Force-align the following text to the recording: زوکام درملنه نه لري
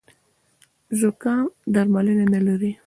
زوکام 0.99 1.45
درملنه 1.73 2.25
نه 2.33 2.39
لري 2.47 2.71